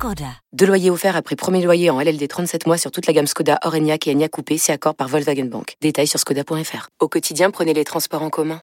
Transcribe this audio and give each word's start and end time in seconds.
Skoda. 0.00 0.32
Deux 0.54 0.64
loyers 0.64 0.88
offerts 0.88 1.14
après 1.14 1.36
premier 1.36 1.62
loyer 1.62 1.90
en 1.90 2.00
LLD 2.00 2.26
37 2.26 2.66
mois 2.66 2.78
sur 2.78 2.90
toute 2.90 3.06
la 3.06 3.12
gamme 3.12 3.26
Skoda, 3.26 3.58
Orenia 3.66 3.98
et 4.06 4.10
Enya 4.10 4.30
Coupé, 4.30 4.56
c'est 4.56 4.72
accord 4.72 4.94
par 4.94 5.08
Volkswagen 5.08 5.44
Bank. 5.44 5.74
Détails 5.82 6.06
sur 6.06 6.18
skoda.fr. 6.18 6.88
Au 7.00 7.08
quotidien, 7.08 7.50
prenez 7.50 7.74
les 7.74 7.84
transports 7.84 8.22
en 8.22 8.30
commun. 8.30 8.62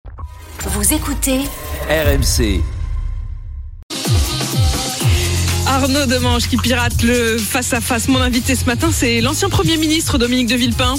Vous 0.61 0.93
écoutez 0.95 1.41
RMC. 1.91 2.64
Arnaud 5.68 6.07
Demange 6.07 6.47
qui 6.47 6.57
pirate 6.57 7.04
le 7.04 7.37
face-à-face. 7.37 8.07
Mon 8.07 8.19
invité 8.19 8.56
ce 8.56 8.65
matin, 8.65 8.89
c'est 8.92 9.21
l'ancien 9.21 9.50
Premier 9.50 9.78
ministre 9.78 10.17
Dominique 10.17 10.47
de 10.47 10.56
Villepin. 10.56 10.95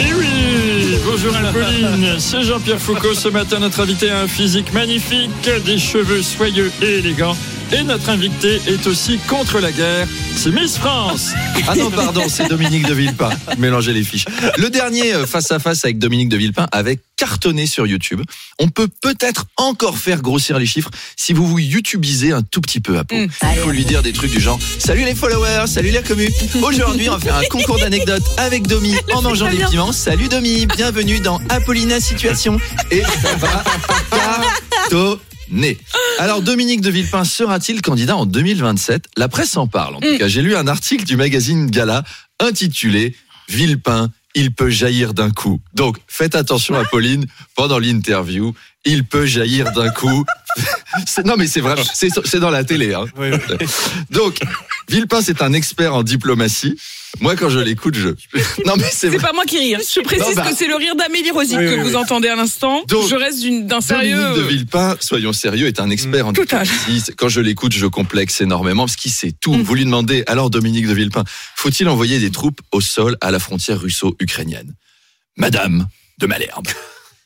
Et 0.00 0.14
oui, 0.14 0.96
bonjour 1.04 1.36
Apolline, 1.36 2.18
c'est 2.18 2.40
Jean-Pierre 2.40 2.80
Foucault. 2.80 3.12
Ce 3.12 3.28
matin, 3.28 3.58
notre 3.58 3.80
invité 3.80 4.08
a 4.08 4.22
un 4.22 4.28
physique 4.28 4.72
magnifique, 4.72 5.50
des 5.66 5.76
cheveux 5.76 6.22
soyeux 6.22 6.72
et 6.80 7.00
élégants. 7.00 7.36
Et 7.70 7.82
notre 7.82 8.08
invité 8.08 8.60
est 8.66 8.86
aussi 8.86 9.18
contre 9.28 9.58
la 9.60 9.70
guerre, 9.72 10.06
c'est 10.36 10.50
Miss 10.50 10.78
France. 10.78 11.32
Ah 11.66 11.74
non, 11.76 11.90
pardon, 11.90 12.22
c'est 12.28 12.48
Dominique 12.48 12.86
de 12.86 12.94
Villepin. 12.94 13.28
Mélangez 13.58 13.92
les 13.92 14.02
fiches. 14.02 14.24
Le 14.56 14.70
dernier 14.70 15.12
face 15.26 15.50
à 15.50 15.58
face 15.58 15.84
avec 15.84 15.98
Dominique 15.98 16.30
de 16.30 16.38
Villepin 16.38 16.66
avait 16.72 16.98
cartonné 17.16 17.66
sur 17.66 17.86
YouTube. 17.86 18.22
On 18.58 18.68
peut 18.68 18.88
peut-être 19.02 19.44
encore 19.58 19.98
faire 19.98 20.22
grossir 20.22 20.58
les 20.58 20.64
chiffres 20.64 20.90
si 21.16 21.34
vous 21.34 21.46
vous 21.46 21.58
YouTubisez 21.58 22.32
un 22.32 22.40
tout 22.42 22.62
petit 22.62 22.80
peu 22.80 22.96
à 22.96 23.04
peau. 23.04 23.16
Mm. 23.16 23.28
Il 23.42 23.58
faut 23.58 23.70
lui 23.70 23.84
dire 23.84 24.02
des 24.02 24.12
trucs 24.14 24.30
du 24.30 24.40
genre 24.40 24.58
Salut 24.78 25.04
les 25.04 25.14
followers, 25.14 25.66
salut 25.66 25.90
les 25.90 26.02
communes. 26.02 26.32
Aujourd'hui, 26.62 27.10
on 27.10 27.12
va 27.12 27.20
faire 27.20 27.36
un 27.36 27.44
concours 27.50 27.78
d'anecdotes 27.78 28.24
avec 28.38 28.66
Domi 28.66 28.94
en 29.12 29.20
mangeant 29.20 29.50
des 29.50 29.58
piments. 29.58 29.92
Salut 29.92 30.28
Domi, 30.28 30.66
bienvenue 30.66 31.20
dans 31.20 31.38
Apollina 31.50 32.00
Situation. 32.00 32.58
Et 32.90 33.02
ça 33.02 33.36
va 33.36 33.62
cartonner. 34.88 35.78
Alors 36.18 36.42
Dominique 36.42 36.80
de 36.80 36.90
Villepin 36.90 37.24
sera-t-il 37.24 37.80
candidat 37.80 38.16
en 38.16 38.26
2027 38.26 39.06
La 39.16 39.28
presse 39.28 39.56
en 39.56 39.66
parle. 39.66 39.96
En 39.96 40.00
tout 40.00 40.18
cas, 40.18 40.28
j'ai 40.28 40.42
lu 40.42 40.56
un 40.56 40.66
article 40.66 41.04
du 41.04 41.16
magazine 41.16 41.70
Gala 41.70 42.02
intitulé 42.40 43.14
Villepin, 43.48 44.10
il 44.34 44.52
peut 44.52 44.68
jaillir 44.68 45.14
d'un 45.14 45.30
coup. 45.30 45.60
Donc 45.74 45.96
faites 46.06 46.34
attention 46.34 46.74
à 46.74 46.84
Pauline 46.84 47.24
pendant 47.56 47.78
l'interview. 47.78 48.52
Il 48.84 49.04
peut 49.04 49.26
jaillir 49.26 49.72
d'un 49.72 49.90
coup. 49.90 50.24
C'est- 51.06 51.24
non 51.24 51.34
mais 51.36 51.46
c'est 51.46 51.60
vrai, 51.60 51.76
c'est 51.94 52.08
c'est 52.24 52.40
dans 52.40 52.50
la 52.50 52.64
télé. 52.64 52.94
hein. 52.94 53.04
Donc 54.10 54.38
Villepin, 54.88 55.20
c'est 55.22 55.42
un 55.42 55.52
expert 55.52 55.94
en 55.94 56.02
diplomatie. 56.02 56.76
Moi, 57.20 57.36
quand 57.36 57.48
je 57.48 57.58
l'écoute, 57.58 57.94
je. 57.94 58.08
Non 58.66 58.74
mais 58.76 58.84
c'est 58.92 59.10
C'est 59.10 59.18
pas 59.18 59.32
moi 59.32 59.44
qui 59.44 59.58
ris. 59.58 59.74
hein. 59.74 59.78
Je 59.80 60.00
précise 60.00 60.26
Non, 60.28 60.34
bah- 60.34 60.50
que 60.50 60.56
c'est 60.56 60.66
le 60.66 60.76
rire 60.76 60.94
d'Amélie 60.96 61.30
Rosic 61.30 61.56
Oui, 61.58 61.64
que 61.64 61.70
oui, 61.74 61.80
vous 61.80 61.88
oui. 61.90 61.96
entendez 61.96 62.28
à 62.28 62.36
l'instant. 62.36 62.84
Donc, 62.88 63.08
Je 63.08 63.14
reste 63.16 63.40
d'un 63.42 63.48
Dominique 63.48 63.82
sérieux. 63.82 64.34
de 64.36 64.42
Villepin, 64.42 64.96
soyons 65.00 65.32
sérieux, 65.32 65.66
est 65.66 65.80
un 65.80 65.90
expert 65.90 66.26
en 66.26 66.32
Total. 66.32 66.66
diplomatie. 66.66 67.12
Quand 67.16 67.28
je 67.28 67.40
l'écoute, 67.40 67.72
je 67.72 67.86
complexe 67.86 68.40
énormément 68.40 68.84
parce 68.84 68.96
qu'il 68.96 69.10
sait 69.10 69.32
tout. 69.32 69.54
Mm. 69.54 69.62
Vous 69.62 69.74
lui 69.74 69.84
demandez, 69.84 70.22
alors 70.26 70.50
Dominique 70.50 70.86
de 70.86 70.92
Villepin, 70.94 71.24
faut-il 71.56 71.88
envoyer 71.88 72.18
des 72.18 72.30
troupes 72.30 72.60
au 72.72 72.80
sol 72.80 73.16
à 73.20 73.30
la 73.30 73.38
frontière 73.38 73.80
russo-ukrainienne? 73.80 74.74
Madame 75.36 75.86
de 76.18 76.26
Malherbe, 76.26 76.66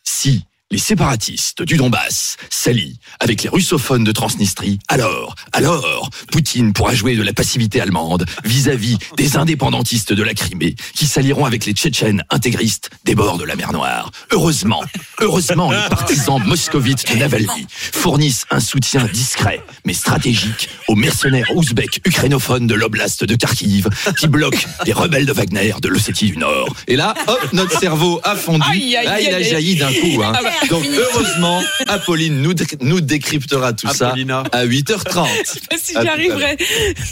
si 0.05 0.43
les 0.73 0.79
séparatistes 0.79 1.63
du 1.63 1.77
Donbass 1.77 2.39
s'allient 2.49 2.99
avec 3.21 3.43
les 3.43 3.51
russophones 3.51 4.05
de 4.05 4.11
Transnistrie, 4.11 4.79
alors, 4.89 5.35
alors, 5.53 6.09
Poutine 6.31 6.73
pourra 6.73 6.95
jouer 6.95 7.15
de 7.15 7.23
la 7.23 7.35
passivité 7.35 7.79
allemande 7.79 8.25
vis-à-vis 8.45 8.97
des 9.19 9.37
indépendantistes 9.37 10.15
de 10.15 10.23
la 10.23 10.33
Crimée 10.33 10.75
qui 10.95 11.07
s'allieront 11.07 11.45
avec 11.45 11.67
les 11.67 11.73
Tchétchènes 11.73 12.25
intégristes 12.31 12.89
des 13.05 13.15
bords 13.15 13.37
de 13.37 13.45
la 13.45 13.55
mer 13.55 13.73
Noire. 13.73 14.11
Heureusement, 14.31 14.83
heureusement, 15.21 15.71
les 15.71 15.89
partisans 15.91 16.43
moscovites 16.43 17.07
de 17.13 17.19
Navalny 17.19 17.67
fournissent 17.69 18.47
un 18.51 18.61
soutien 18.61 19.05
discret 19.13 19.63
mais 19.85 19.93
stratégique 19.95 20.71
aux 20.89 20.97
mercenaires 20.97 21.55
ouzbeks 21.55 22.01
ukrainophones 22.07 22.67
de 22.67 22.75
l'oblast 22.75 23.25
de 23.25 23.35
Kharkiv 23.35 23.89
qui 24.19 24.27
bloquent 24.27 24.67
les 24.87 24.95
rebelles 24.95 25.27
de 25.27 25.33
Wagner 25.33 25.75
de 25.83 25.89
l'Ossétie 25.89 26.31
du 26.31 26.39
Nord. 26.39 26.75
Et 26.89 26.97
là, 26.97 27.13
hop, 27.27 27.49
notre 27.53 27.79
cerveau 27.79 28.21
a 28.25 28.37
fondu. 28.37 28.65
Là, 29.05 29.21
il 29.21 29.35
a 29.35 29.43
jailli 29.43 29.77
d'un 29.77 29.93
coup. 29.93 30.23
hein. 30.23 30.33
Donc 30.71 30.85
heureusement, 30.87 31.63
Apolline 31.89 32.41
nous, 32.41 32.55
dé- 32.55 32.65
nous 32.81 33.01
décryptera 33.01 33.73
tout 33.73 33.89
Apollina. 33.89 34.45
ça 34.53 34.59
à 34.59 34.67
8h30. 34.67 35.27
Si 35.45 35.97
À 35.97 36.01
j'y 36.03 36.07
tout 36.07 36.09
à 36.09 36.13
arriverai. 36.13 36.57